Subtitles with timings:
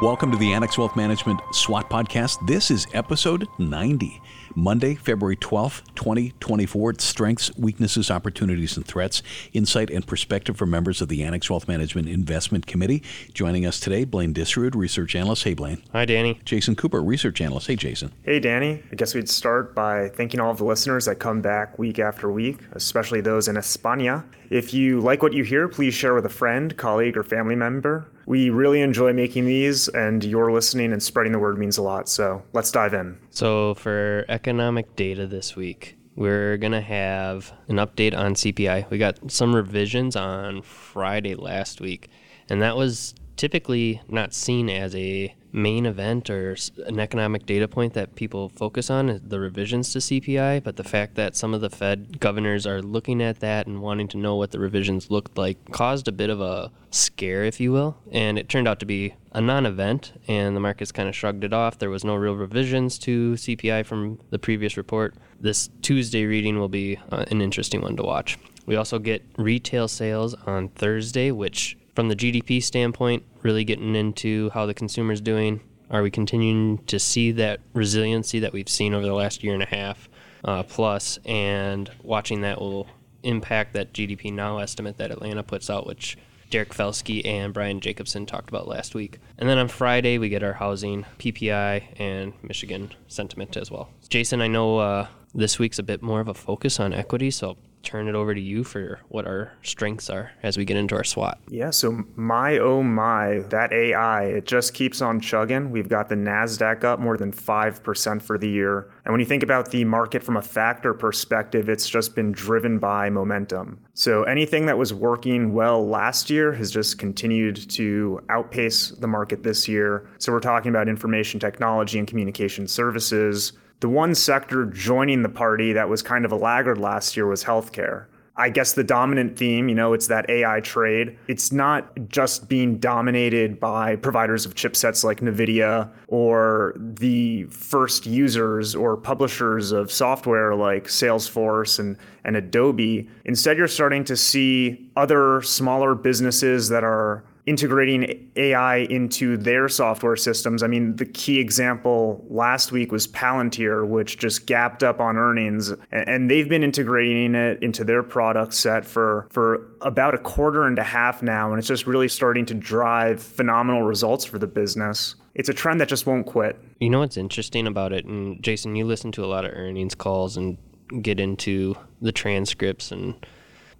[0.00, 2.46] Welcome to the Annex Wealth Management SWOT podcast.
[2.46, 4.22] This is episode 90,
[4.54, 6.90] Monday, February 12th, 2024.
[6.90, 9.24] It's strengths, weaknesses, opportunities, and threats,
[9.54, 13.02] insight and perspective for members of the Annex Wealth Management Investment Committee.
[13.32, 15.42] Joining us today, Blaine Disrud, research analyst.
[15.42, 15.82] Hey, Blaine.
[15.90, 16.38] Hi, Danny.
[16.44, 17.66] Jason Cooper, research analyst.
[17.66, 18.12] Hey, Jason.
[18.22, 18.80] Hey, Danny.
[18.92, 22.30] I guess we'd start by thanking all of the listeners that come back week after
[22.30, 24.24] week, especially those in España.
[24.48, 28.06] If you like what you hear, please share with a friend, colleague, or family member.
[28.28, 32.10] We really enjoy making these, and your listening and spreading the word means a lot.
[32.10, 33.18] So let's dive in.
[33.30, 38.90] So, for economic data this week, we're going to have an update on CPI.
[38.90, 42.10] We got some revisions on Friday last week,
[42.50, 46.56] and that was typically not seen as a main event or
[46.86, 50.84] an economic data point that people focus on is the revisions to CPI, but the
[50.84, 54.36] fact that some of the Fed governors are looking at that and wanting to know
[54.36, 57.96] what the revisions looked like caused a bit of a scare, if you will.
[58.10, 61.44] And it turned out to be a non event, and the markets kind of shrugged
[61.44, 61.78] it off.
[61.78, 65.14] There was no real revisions to CPI from the previous report.
[65.40, 68.38] This Tuesday reading will be uh, an interesting one to watch.
[68.66, 74.50] We also get retail sales on Thursday, which from the GDP standpoint, really getting into
[74.50, 75.60] how the consumer's doing.
[75.90, 79.64] Are we continuing to see that resiliency that we've seen over the last year and
[79.64, 80.08] a half
[80.44, 82.86] uh, plus, and watching that will
[83.24, 86.16] impact that GDP now estimate that Atlanta puts out, which
[86.50, 89.18] Derek Felske and Brian Jacobsen talked about last week.
[89.36, 93.90] And then on Friday, we get our housing, PPI, and Michigan sentiment as well.
[94.08, 97.56] Jason, I know uh, this week's a bit more of a focus on equity, so
[97.82, 101.04] turn it over to you for what our strengths are as we get into our
[101.04, 101.38] SWOT.
[101.48, 105.70] Yeah, so my oh my, that AI, it just keeps on chugging.
[105.70, 108.90] We've got the NASDAQ up more than 5% for the year.
[109.04, 112.78] And when you think about the market from a factor perspective, it's just been driven
[112.78, 113.80] by momentum.
[113.94, 119.42] So anything that was working well last year has just continued to outpace the market
[119.42, 120.08] this year.
[120.18, 125.72] So we're talking about information technology and communication services the one sector joining the party
[125.72, 128.06] that was kind of a laggard last year was healthcare.
[128.40, 131.18] I guess the dominant theme, you know, it's that AI trade.
[131.26, 138.76] It's not just being dominated by providers of chipsets like NVIDIA or the first users
[138.76, 143.08] or publishers of software like Salesforce and, and Adobe.
[143.24, 150.16] Instead, you're starting to see other smaller businesses that are integrating AI into their software
[150.16, 150.62] systems.
[150.62, 155.72] I mean, the key example last week was Palantir, which just gapped up on earnings,
[155.90, 160.78] and they've been integrating it into their product set for for about a quarter and
[160.78, 165.14] a half now, and it's just really starting to drive phenomenal results for the business.
[165.34, 166.58] It's a trend that just won't quit.
[166.80, 169.94] You know what's interesting about it, and Jason, you listen to a lot of earnings
[169.94, 170.58] calls and
[171.00, 173.14] get into the transcripts and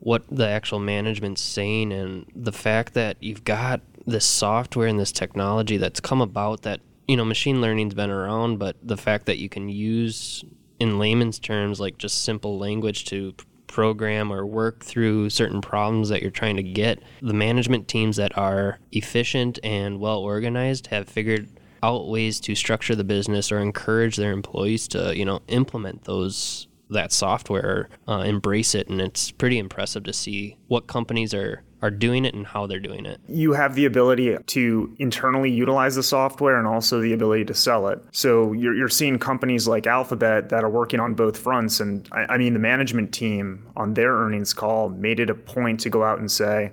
[0.00, 5.12] what the actual management's saying and the fact that you've got this software and this
[5.12, 9.38] technology that's come about that you know machine learning's been around but the fact that
[9.38, 10.44] you can use
[10.78, 13.34] in layman's terms like just simple language to
[13.66, 18.36] program or work through certain problems that you're trying to get the management teams that
[18.38, 21.48] are efficient and well organized have figured
[21.82, 26.67] out ways to structure the business or encourage their employees to you know implement those
[26.91, 31.91] that software, uh, embrace it, and it's pretty impressive to see what companies are are
[31.91, 33.21] doing it and how they're doing it.
[33.28, 37.88] You have the ability to internally utilize the software and also the ability to sell
[37.88, 38.03] it.
[38.10, 41.78] So you're, you're seeing companies like Alphabet that are working on both fronts.
[41.78, 45.78] And I, I mean, the management team on their earnings call made it a point
[45.81, 46.72] to go out and say,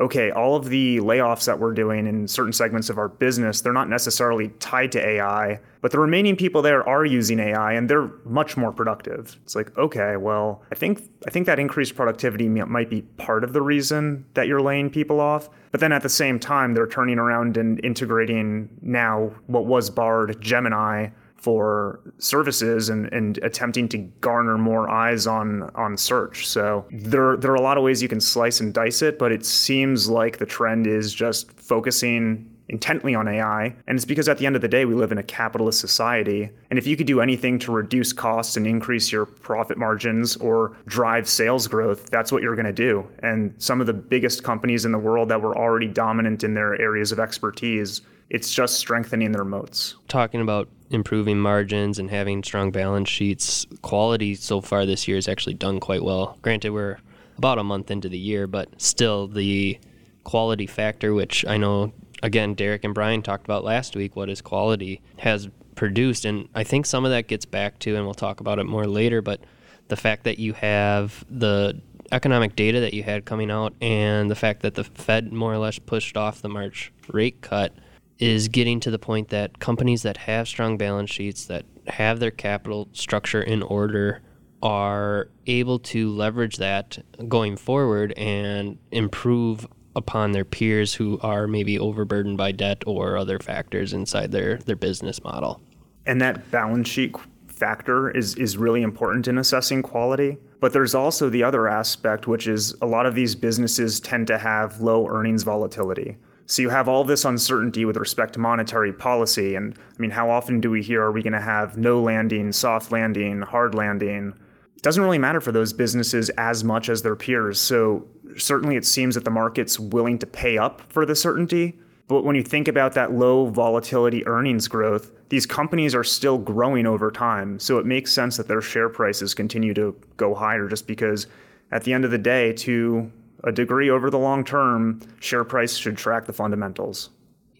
[0.00, 3.72] okay, all of the layoffs that we're doing in certain segments of our business, they're
[3.72, 8.10] not necessarily tied to AI, but the remaining people there are using AI and they're
[8.24, 9.36] much more productive.
[9.44, 13.52] It's like, okay, well, I think I think that increased productivity might be part of
[13.52, 15.48] the reason that you're laying people off.
[15.70, 20.40] But then at the same time, they're turning around and integrating now what was Bard
[20.40, 26.46] Gemini for services and, and attempting to garner more eyes on on search.
[26.46, 29.32] So there there are a lot of ways you can slice and dice it, but
[29.32, 33.74] it seems like the trend is just focusing intently on AI.
[33.86, 36.50] And it's because at the end of the day, we live in a capitalist society.
[36.70, 40.76] And if you could do anything to reduce costs and increase your profit margins or
[40.86, 43.08] drive sales growth, that's what you're going to do.
[43.20, 46.78] And some of the biggest companies in the world that were already dominant in their
[46.80, 49.96] areas of expertise, it's just strengthening their moats.
[50.08, 53.66] Talking about improving margins and having strong balance sheets.
[53.82, 56.38] Quality so far this year has actually done quite well.
[56.42, 56.98] Granted, we're
[57.36, 59.78] about a month into the year, but still the
[60.24, 61.92] quality factor, which I know,
[62.22, 66.24] again, Derek and Brian talked about last week, what is quality, has produced.
[66.24, 68.86] And I think some of that gets back to, and we'll talk about it more
[68.86, 69.40] later, but
[69.88, 71.80] the fact that you have the
[72.10, 75.58] economic data that you had coming out and the fact that the Fed more or
[75.58, 77.72] less pushed off the March rate cut
[78.18, 82.30] is getting to the point that companies that have strong balance sheets, that have their
[82.30, 84.22] capital structure in order,
[84.62, 86.98] are able to leverage that
[87.28, 93.38] going forward and improve upon their peers who are maybe overburdened by debt or other
[93.38, 95.60] factors inside their, their business model.
[96.06, 97.14] And that balance sheet
[97.46, 100.38] factor is, is really important in assessing quality.
[100.60, 104.38] But there's also the other aspect, which is a lot of these businesses tend to
[104.38, 106.16] have low earnings volatility.
[106.48, 109.54] So you have all this uncertainty with respect to monetary policy.
[109.54, 112.52] And I mean, how often do we hear are we going to have no landing,
[112.52, 114.32] soft landing, hard landing?
[114.74, 117.60] It doesn't really matter for those businesses as much as their peers.
[117.60, 118.06] So
[118.38, 121.78] certainly it seems that the market's willing to pay up for the certainty.
[122.06, 126.86] But when you think about that low volatility earnings growth, these companies are still growing
[126.86, 127.58] over time.
[127.58, 131.26] So it makes sense that their share prices continue to go higher just because
[131.70, 133.12] at the end of the day, to
[133.44, 137.10] a degree over the long term, share price should track the fundamentals.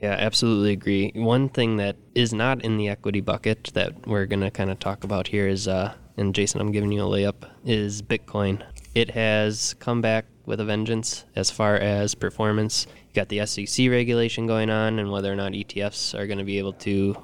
[0.01, 1.13] Yeah, absolutely agree.
[1.15, 4.79] One thing that is not in the equity bucket that we're going to kind of
[4.79, 8.65] talk about here is, uh, and Jason, I'm giving you a layup, is Bitcoin.
[8.95, 12.87] It has come back with a vengeance as far as performance.
[13.09, 16.45] You got the SEC regulation going on, and whether or not ETFs are going to
[16.45, 17.17] be able to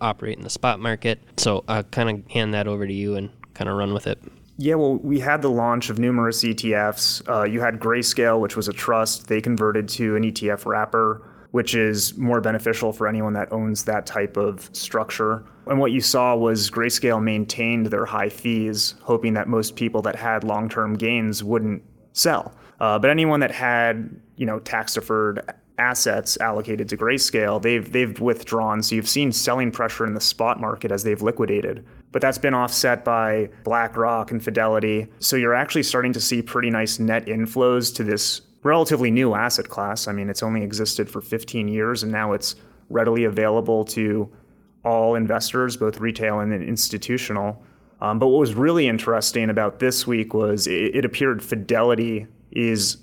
[0.00, 1.20] operate in the spot market.
[1.36, 4.18] So I'll kind of hand that over to you and kind of run with it.
[4.62, 7.28] Yeah, well, we had the launch of numerous ETFs.
[7.28, 9.26] Uh, you had Grayscale, which was a trust.
[9.26, 14.06] They converted to an ETF wrapper, which is more beneficial for anyone that owns that
[14.06, 15.44] type of structure.
[15.66, 20.14] And what you saw was Grayscale maintained their high fees, hoping that most people that
[20.14, 21.82] had long term gains wouldn't
[22.12, 22.54] sell.
[22.78, 25.40] Uh, but anyone that had, you know, tax deferred
[25.78, 28.82] assets allocated to Grayscale, they've they've withdrawn.
[28.82, 31.84] So you've seen selling pressure in the spot market as they've liquidated.
[32.12, 35.08] But that's been offset by BlackRock and Fidelity.
[35.18, 39.68] So you're actually starting to see pretty nice net inflows to this relatively new asset
[39.68, 40.06] class.
[40.06, 42.54] I mean, it's only existed for 15 years and now it's
[42.90, 44.30] readily available to
[44.84, 47.62] all investors, both retail and institutional.
[48.00, 52.98] Um, but what was really interesting about this week was it, it appeared Fidelity is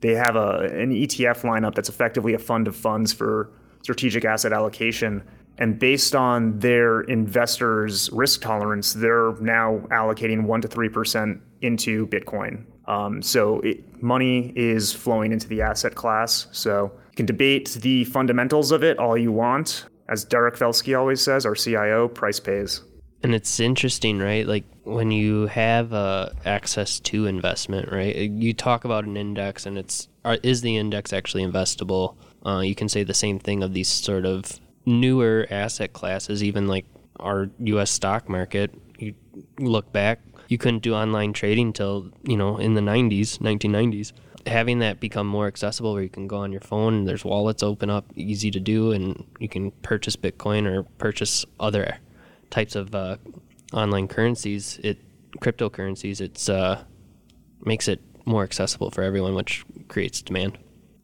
[0.00, 3.50] they have a, an ETF lineup that's effectively a fund of funds for
[3.82, 5.22] strategic asset allocation.
[5.58, 12.64] And based on their investors' risk tolerance, they're now allocating 1% to 3% into Bitcoin.
[12.86, 16.46] Um, so it, money is flowing into the asset class.
[16.52, 19.86] So you can debate the fundamentals of it all you want.
[20.08, 22.82] As Derek Felske always says, our CIO, price pays.
[23.22, 24.46] And it's interesting, right?
[24.46, 28.16] Like when you have uh, access to investment, right?
[28.16, 30.08] You talk about an index, and it's
[30.42, 32.16] is the index actually investable?
[32.44, 36.66] Uh, you can say the same thing of these sort of newer asset classes, even
[36.66, 36.86] like
[37.18, 37.90] our U.S.
[37.90, 38.74] stock market.
[38.98, 39.14] You
[39.58, 44.12] look back, you couldn't do online trading until you know in the 90s, 1990s.
[44.46, 47.90] Having that become more accessible, where you can go on your phone, there's wallets open
[47.90, 51.98] up, easy to do, and you can purchase Bitcoin or purchase other
[52.50, 53.16] types of uh,
[53.72, 54.98] online currencies, it
[55.38, 56.82] cryptocurrencies, it's uh,
[57.62, 60.58] makes it more accessible for everyone, which creates demand.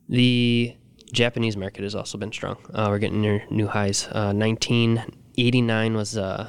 [0.09, 0.77] The
[1.13, 2.57] Japanese market has also been strong.
[2.73, 4.07] Uh, we're getting near new highs.
[4.07, 6.49] Uh, 1989 was uh,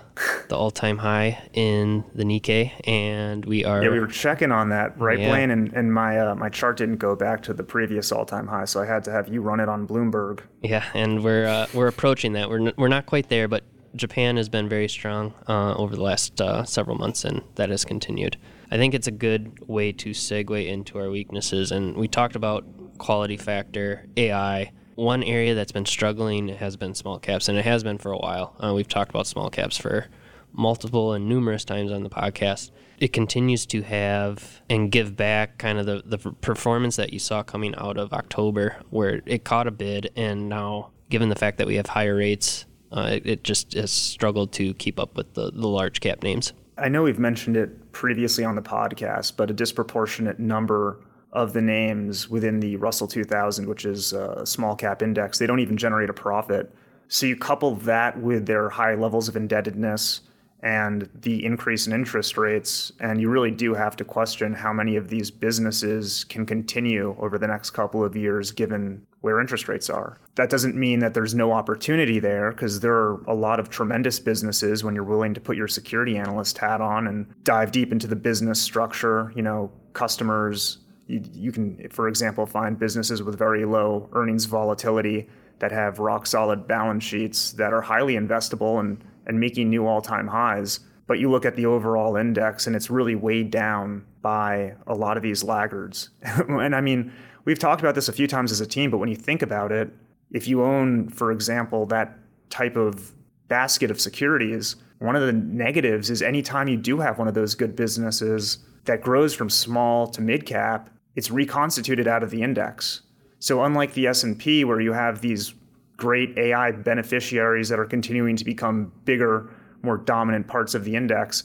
[0.49, 3.83] the all-time high in the Nikkei, and we are.
[3.83, 5.29] Yeah, we were checking on that, right, yeah.
[5.29, 5.51] Blaine?
[5.51, 8.81] And, and my uh, my chart didn't go back to the previous all-time high, so
[8.81, 10.41] I had to have you run it on Bloomberg.
[10.61, 12.49] Yeah, and we're uh, we're approaching that.
[12.49, 13.63] We're n- we're not quite there, but
[13.97, 17.83] Japan has been very strong uh, over the last uh, several months, and that has
[17.83, 18.37] continued.
[18.69, 21.71] I think it's a good way to segue into our weaknesses.
[21.71, 22.65] And we talked about
[22.97, 24.71] quality factor, AI.
[24.95, 28.17] One area that's been struggling has been small caps, and it has been for a
[28.17, 28.55] while.
[28.59, 30.07] Uh, we've talked about small caps for
[30.53, 32.71] multiple and numerous times on the podcast.
[32.99, 37.43] It continues to have and give back kind of the, the performance that you saw
[37.43, 41.67] coming out of October, where it caught a bid, and now, given the fact that
[41.67, 45.51] we have higher rates, uh, it, it, just has struggled to keep up with the,
[45.51, 46.53] the large cap names.
[46.77, 50.99] I know we've mentioned it previously on the podcast, but a disproportionate number
[51.33, 55.59] of the names within the Russell 2000, which is a small cap index, they don't
[55.59, 56.73] even generate a profit.
[57.07, 60.21] So you couple that with their high levels of indebtedness
[60.63, 64.95] and the increase in interest rates, and you really do have to question how many
[64.95, 69.89] of these businesses can continue over the next couple of years given where interest rates
[69.89, 70.17] are.
[70.35, 74.21] That doesn't mean that there's no opportunity there because there are a lot of tremendous
[74.21, 78.07] businesses when you're willing to put your security analyst hat on and dive deep into
[78.07, 80.77] the business structure, you know, customers.
[81.07, 85.27] You, you can, for example, find businesses with very low earnings volatility
[85.59, 90.01] that have rock solid balance sheets that are highly investable and, and making new all
[90.01, 90.79] time highs.
[91.05, 95.17] But you look at the overall index and it's really weighed down by a lot
[95.17, 96.11] of these laggards.
[96.23, 97.11] and I mean,
[97.47, 99.71] we've talked about this a few times as a team, but when you think about
[99.71, 99.89] it,
[100.31, 103.13] if you own, for example, that type of
[103.47, 107.55] basket of securities, one of the negatives is anytime you do have one of those
[107.55, 113.03] good businesses that grows from small to mid cap, it's reconstituted out of the index.
[113.39, 115.53] So unlike the S&P where you have these
[115.95, 119.49] great AI beneficiaries that are continuing to become bigger,
[119.83, 121.43] more dominant parts of the index,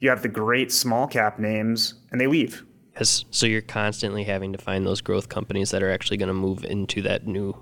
[0.00, 2.64] you have the great small cap names and they leave.
[2.94, 6.34] Yes, so you're constantly having to find those growth companies that are actually going to
[6.34, 7.56] move into that new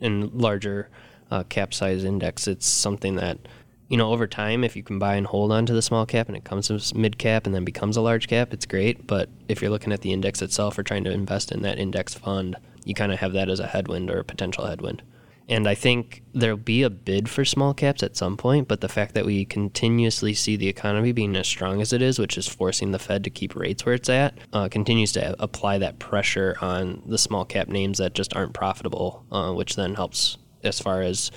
[0.00, 0.90] and larger
[1.30, 2.46] uh, cap size index.
[2.46, 3.38] It's something that
[3.88, 6.26] you know, over time, if you can buy and hold on to the small cap
[6.26, 9.06] and it comes to mid cap and then becomes a large cap, it's great.
[9.06, 12.12] But if you're looking at the index itself or trying to invest in that index
[12.12, 15.02] fund, you kind of have that as a headwind or a potential headwind.
[15.48, 18.88] And I think there'll be a bid for small caps at some point, but the
[18.88, 22.48] fact that we continuously see the economy being as strong as it is, which is
[22.48, 26.56] forcing the Fed to keep rates where it's at, uh, continues to apply that pressure
[26.60, 31.02] on the small cap names that just aren't profitable, uh, which then helps as far
[31.02, 31.30] as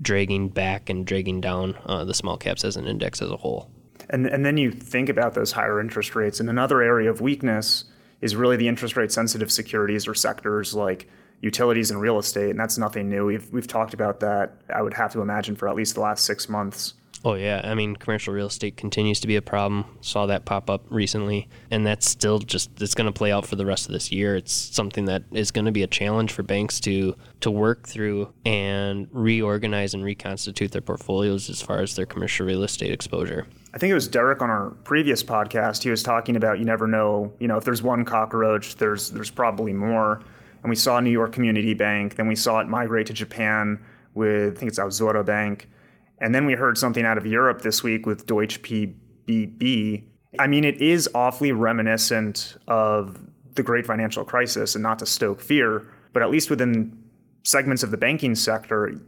[0.00, 3.70] dragging back and dragging down uh, the small caps as an index as a whole.
[4.10, 6.38] And, and then you think about those higher interest rates.
[6.38, 7.84] And another area of weakness
[8.20, 11.08] is really the interest rate sensitive securities or sectors like
[11.40, 12.50] utilities and real estate.
[12.50, 13.26] And that's nothing new.
[13.26, 16.24] We've, we've talked about that, I would have to imagine, for at least the last
[16.24, 16.94] six months.
[17.24, 19.84] Oh yeah, I mean commercial real estate continues to be a problem.
[20.00, 23.56] Saw that pop up recently, and that's still just it's going to play out for
[23.56, 24.36] the rest of this year.
[24.36, 28.32] It's something that is going to be a challenge for banks to to work through
[28.44, 33.48] and reorganize and reconstitute their portfolios as far as their commercial real estate exposure.
[33.74, 35.82] I think it was Derek on our previous podcast.
[35.82, 39.30] He was talking about you never know, you know, if there's one cockroach, there's there's
[39.30, 40.22] probably more.
[40.62, 43.82] And we saw New York Community Bank, then we saw it migrate to Japan
[44.14, 45.68] with I think it's Aozora Bank
[46.20, 50.04] and then we heard something out of Europe this week with Deutsche PBB.
[50.38, 53.18] I mean, it is awfully reminiscent of
[53.54, 56.96] the great financial crisis, and not to stoke fear, but at least within
[57.44, 59.00] segments of the banking sector,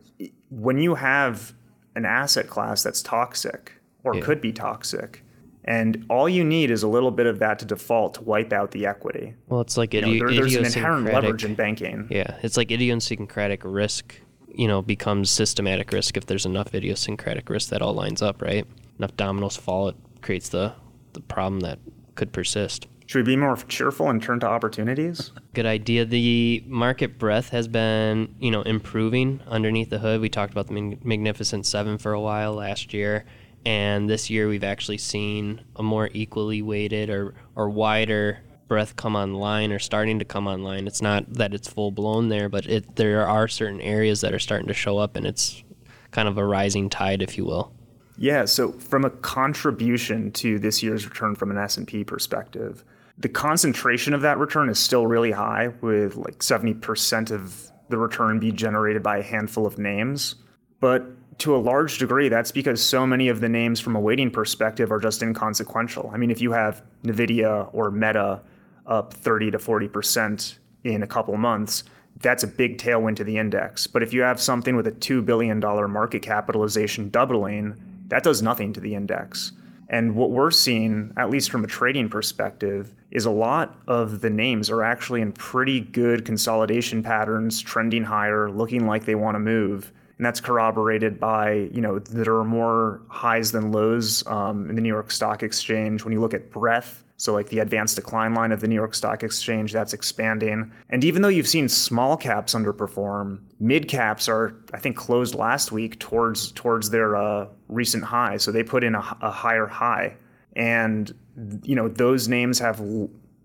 [0.50, 1.52] when you have
[1.94, 4.22] an asset class that's toxic or yeah.
[4.22, 5.24] could be toxic,
[5.70, 8.72] and all you need is a little bit of that to default to wipe out
[8.72, 9.34] the equity.
[9.48, 12.08] Well, it's like idi- know, there, there's an inherent leverage in banking.
[12.10, 14.20] Yeah, it's like idiosyncratic risk
[14.54, 18.66] you know, becomes systematic risk if there's enough idiosyncratic risk that all lines up, right?
[18.98, 20.74] Enough dominoes fall, it creates the,
[21.12, 21.78] the problem that
[22.14, 22.86] could persist.
[23.06, 25.32] Should we be more cheerful and turn to opportunities?
[25.54, 26.04] Good idea.
[26.04, 30.20] The market breadth has been, you know, improving underneath the hood.
[30.20, 33.24] We talked about the Magnificent Seven for a while last year,
[33.64, 38.38] and this year we've actually seen a more equally weighted or, or wider
[38.68, 40.86] breadth come online or starting to come online.
[40.86, 44.38] It's not that it's full blown there, but it there are certain areas that are
[44.38, 45.64] starting to show up, and it's
[46.12, 47.72] kind of a rising tide, if you will.
[48.16, 48.44] Yeah.
[48.44, 52.84] So from a contribution to this year's return from an S and P perspective,
[53.18, 57.98] the concentration of that return is still really high, with like seventy percent of the
[57.98, 60.36] return be generated by a handful of names,
[60.78, 61.04] but
[61.40, 64.92] to a large degree, that's because so many of the names from a weighting perspective
[64.92, 66.10] are just inconsequential.
[66.12, 68.40] I mean, if you have NVIDIA or Meta
[68.86, 71.84] up 30 to 40% in a couple months,
[72.20, 73.86] that's a big tailwind to the index.
[73.86, 78.72] But if you have something with a $2 billion market capitalization doubling, that does nothing
[78.74, 79.52] to the index.
[79.88, 84.30] And what we're seeing, at least from a trading perspective, is a lot of the
[84.30, 89.40] names are actually in pretty good consolidation patterns, trending higher, looking like they want to
[89.40, 89.92] move.
[90.20, 94.82] And that's corroborated by, you know, there are more highs than lows um, in the
[94.82, 96.04] New York Stock Exchange.
[96.04, 98.94] When you look at breadth, so, like the advanced decline line of the New York
[98.94, 100.70] Stock Exchange, that's expanding.
[100.90, 105.72] And even though you've seen small caps underperform, mid caps are, I think, closed last
[105.72, 108.36] week towards towards their uh, recent high.
[108.36, 110.16] So they put in a, a higher high,
[110.54, 111.14] and
[111.62, 112.78] you know those names have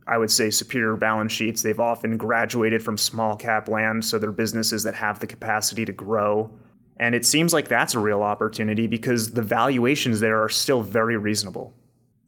[0.07, 1.61] I would say superior balance sheets.
[1.61, 5.93] They've often graduated from small cap land, so they're businesses that have the capacity to
[5.93, 6.51] grow.
[6.97, 11.17] And it seems like that's a real opportunity because the valuations there are still very
[11.17, 11.73] reasonable.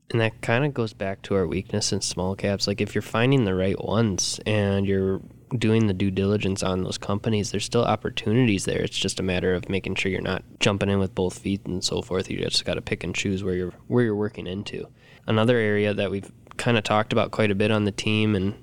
[0.09, 2.67] And that kind of goes back to our weakness in small caps.
[2.67, 5.21] Like if you're finding the right ones and you're
[5.57, 8.81] doing the due diligence on those companies, there's still opportunities there.
[8.81, 11.83] It's just a matter of making sure you're not jumping in with both feet and
[11.83, 12.29] so forth.
[12.29, 14.87] You just got to pick and choose where you're where you're working into.
[15.25, 18.55] Another area that we've kind of talked about quite a bit on the team and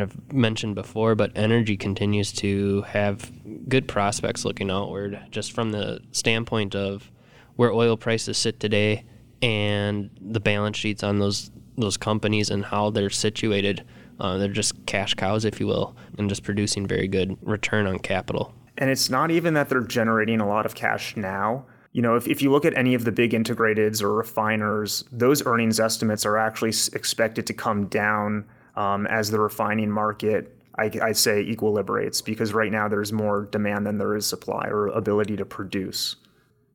[0.00, 3.30] I've mentioned before, but energy continues to have
[3.68, 7.10] good prospects looking outward, just from the standpoint of
[7.56, 9.04] where oil prices sit today
[9.42, 13.84] and the balance sheets on those those companies and how they're situated.
[14.18, 17.98] Uh, they're just cash cows, if you will, and just producing very good return on
[17.98, 18.54] capital.
[18.76, 21.64] And it's not even that they're generating a lot of cash now.
[21.92, 25.44] You know, if, if you look at any of the big integrateds or refiners, those
[25.46, 28.44] earnings estimates are actually expected to come down
[28.80, 33.86] um, as the refining market I, I say equilibrates because right now there's more demand
[33.86, 36.16] than there is supply or ability to produce.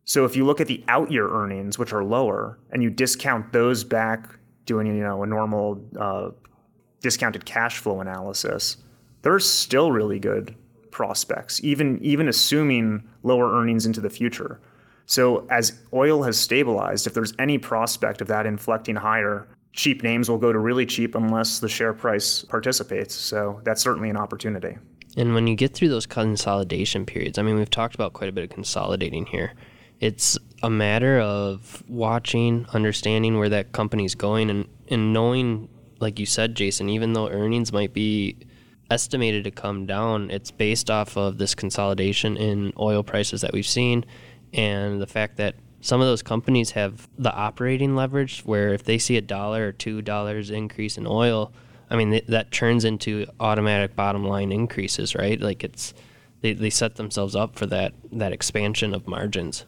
[0.03, 3.51] So if you look at the out year earnings, which are lower, and you discount
[3.51, 6.29] those back doing you know a normal uh,
[7.01, 8.77] discounted cash flow analysis,
[9.23, 10.55] there's still really good
[10.91, 14.59] prospects, even even assuming lower earnings into the future.
[15.07, 20.29] So as oil has stabilized, if there's any prospect of that inflecting higher, cheap names
[20.29, 23.13] will go to really cheap unless the share price participates.
[23.13, 24.77] So that's certainly an opportunity.
[25.17, 28.33] And when you get through those consolidation periods, I mean, we've talked about quite a
[28.33, 29.53] bit of consolidating here.
[29.99, 36.25] It's a matter of watching, understanding where that company's going, and, and knowing, like you
[36.25, 38.37] said, Jason, even though earnings might be
[38.91, 43.65] estimated to come down, it's based off of this consolidation in oil prices that we've
[43.65, 44.05] seen
[44.53, 48.97] and the fact that some of those companies have the operating leverage where if they
[48.97, 51.51] see a dollar or two dollars increase in oil,
[51.89, 55.39] I mean th- that turns into automatic bottom line increases, right?
[55.39, 55.93] Like it's
[56.41, 59.65] they, they set themselves up for that that expansion of margins.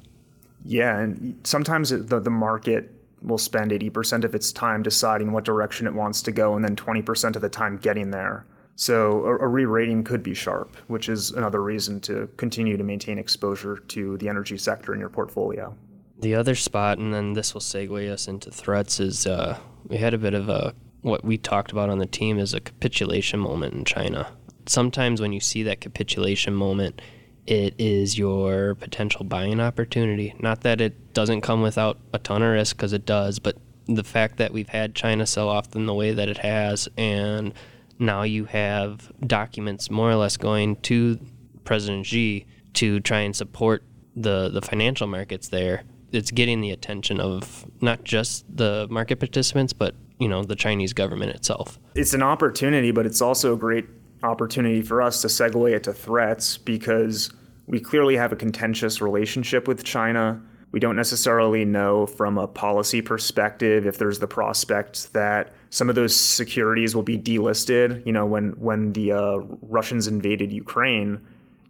[0.65, 5.87] Yeah, and sometimes the the market will spend 80% of its time deciding what direction
[5.87, 8.45] it wants to go and then 20% of the time getting there.
[8.75, 13.17] So a, a re-rating could be sharp, which is another reason to continue to maintain
[13.17, 15.75] exposure to the energy sector in your portfolio.
[16.19, 20.13] The other spot, and then this will segue us into threats, is uh, we had
[20.13, 23.73] a bit of a what we talked about on the team is a capitulation moment
[23.73, 24.27] in China.
[24.65, 27.01] Sometimes when you see that capitulation moment,
[27.45, 30.35] it is your potential buying opportunity.
[30.39, 34.03] Not that it doesn't come without a ton of risk, because it does, but the
[34.03, 37.53] fact that we've had China sell off in the way that it has, and
[37.99, 41.19] now you have documents more or less going to
[41.63, 43.83] President Xi to try and support
[44.15, 45.83] the the financial markets there.
[46.11, 50.93] It's getting the attention of not just the market participants, but you know the Chinese
[50.93, 51.79] government itself.
[51.95, 53.85] It's an opportunity, but it's also a great
[54.23, 57.31] opportunity for us to segue it to threats because
[57.67, 60.41] we clearly have a contentious relationship with China.
[60.71, 65.95] We don't necessarily know from a policy perspective if there's the prospect that some of
[65.95, 68.05] those securities will be delisted.
[68.05, 71.21] You know, when when the uh, Russians invaded Ukraine,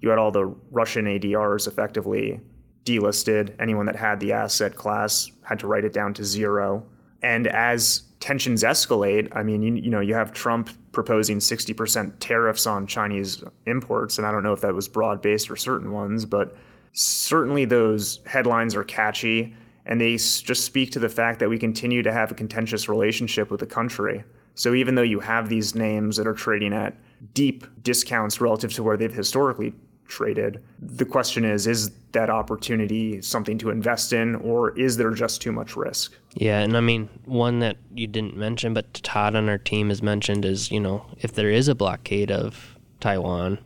[0.01, 2.39] you had all the Russian ADRs effectively
[2.87, 3.53] delisted.
[3.59, 6.85] Anyone that had the asset class had to write it down to zero.
[7.21, 12.65] And as tensions escalate, I mean, you, you know, you have Trump proposing 60% tariffs
[12.65, 16.25] on Chinese imports, and I don't know if that was broad based or certain ones,
[16.25, 16.55] but
[16.93, 22.03] certainly those headlines are catchy and they just speak to the fact that we continue
[22.03, 24.23] to have a contentious relationship with the country.
[24.55, 26.97] So even though you have these names that are trading at
[27.33, 29.73] deep discounts relative to where they've historically
[30.07, 35.41] traded, the question is is that opportunity something to invest in or is there just
[35.41, 36.15] too much risk?
[36.33, 40.01] Yeah, and I mean, one that you didn't mention but Todd on our team has
[40.01, 43.59] mentioned is, you know, if there is a blockade of Taiwan,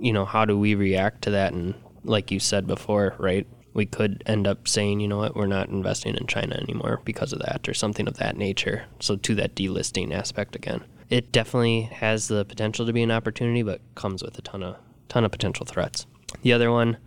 [0.00, 3.46] you know, how do we react to that and like you said before, right?
[3.78, 7.32] we could end up saying, you know what, we're not investing in China anymore because
[7.32, 8.86] of that or something of that nature.
[8.98, 10.82] So to that delisting aspect again.
[11.08, 14.76] It definitely has the potential to be an opportunity, but comes with a ton of
[15.08, 16.06] ton of potential threats.
[16.42, 16.98] The other one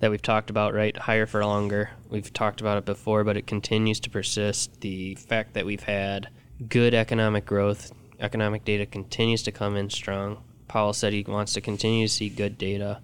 [0.00, 1.90] that we've talked about, right, higher for longer.
[2.08, 4.80] We've talked about it before, but it continues to persist.
[4.80, 6.28] The fact that we've had
[6.68, 10.42] good economic growth, economic data continues to come in strong.
[10.68, 13.00] Powell said he wants to continue to see good data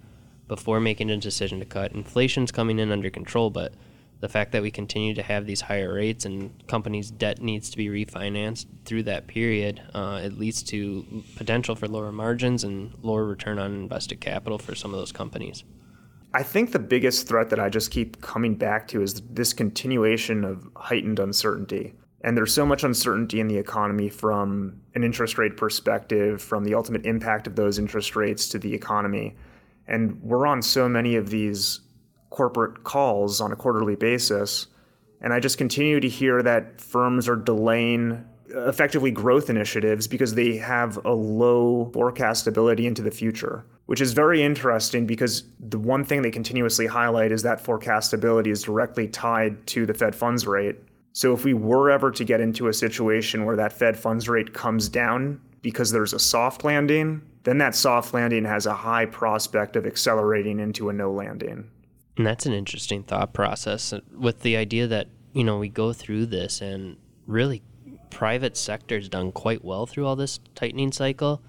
[0.49, 1.92] before making a decision to cut.
[1.92, 3.75] Inflation's coming in under control, but
[4.21, 7.77] the fact that we continue to have these higher rates and companies' debt needs to
[7.77, 13.25] be refinanced through that period, uh, it leads to potential for lower margins and lower
[13.25, 15.65] return on invested capital for some of those companies.
[16.35, 20.45] I think the biggest threat that I just keep coming back to is this continuation
[20.45, 21.95] of heightened uncertainty.
[22.23, 26.75] And there's so much uncertainty in the economy from an interest rate perspective, from the
[26.75, 29.37] ultimate impact of those interest rates to the economy
[29.89, 31.81] and we're on so many of these
[32.37, 34.66] corporate calls on a quarterly basis.
[35.22, 40.35] And I just continue to hear that firms are delaying uh, effectively growth initiatives because
[40.35, 46.05] they have a low forecastability into the future, which is very interesting because the one
[46.05, 50.77] thing they continuously highlight is that forecastability is directly tied to the Fed funds rate.
[51.14, 54.53] So if we were ever to get into a situation where that Fed funds rate
[54.53, 59.75] comes down because there's a soft landing, then that soft landing has a high prospect
[59.75, 61.70] of accelerating into a no landing.
[62.17, 66.27] And that's an interesting thought process with the idea that, you know, we go through
[66.27, 67.63] this and really
[68.11, 71.43] private sector's done quite well through all this tightening cycle,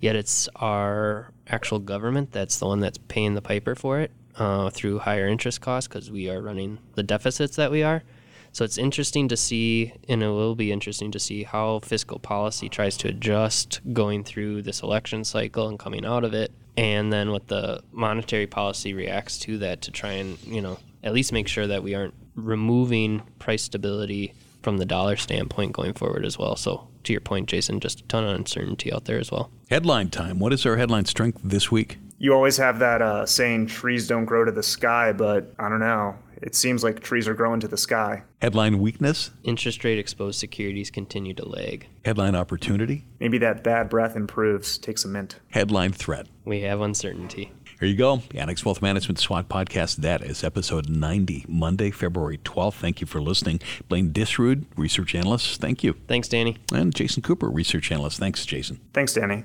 [0.00, 4.70] yet it's our actual government that's the one that's paying the piper for it uh,
[4.70, 8.02] through higher interest costs because we are running the deficits that we are.
[8.52, 12.68] So it's interesting to see, and it will be interesting to see how fiscal policy
[12.68, 17.30] tries to adjust going through this election cycle and coming out of it, and then
[17.30, 21.48] what the monetary policy reacts to that to try and, you know, at least make
[21.48, 26.56] sure that we aren't removing price stability from the dollar standpoint going forward as well.
[26.56, 29.50] So to your point, Jason, just a ton of uncertainty out there as well.
[29.70, 30.38] Headline time.
[30.38, 31.98] What is our headline strength this week?
[32.18, 35.80] You always have that uh, saying, trees don't grow to the sky, but I don't
[35.80, 36.16] know.
[36.44, 38.22] It seems like trees are growing to the sky.
[38.42, 39.30] Headline weakness.
[39.44, 41.88] Interest rate exposed securities continue to lag.
[42.04, 43.06] Headline opportunity.
[43.18, 45.40] Maybe that bad breath improves, takes a mint.
[45.52, 46.26] Headline threat.
[46.44, 47.50] We have uncertainty.
[47.80, 48.20] Here you go.
[48.34, 49.96] Annex Wealth Management SWOT Podcast.
[49.96, 52.74] That is episode 90, Monday, February 12th.
[52.74, 53.60] Thank you for listening.
[53.88, 55.62] Blaine Disrud, research analyst.
[55.62, 55.94] Thank you.
[56.08, 56.58] Thanks, Danny.
[56.74, 58.18] And Jason Cooper, research analyst.
[58.18, 58.82] Thanks, Jason.
[58.92, 59.44] Thanks, Danny.